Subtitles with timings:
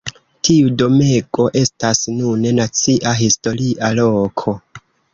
[0.47, 4.61] Tiu domego estas nune Nacia Historia Loko.